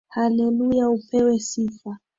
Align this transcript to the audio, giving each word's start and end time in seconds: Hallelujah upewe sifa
Hallelujah 0.09 0.89
upewe 0.89 1.39
sifa 1.39 1.99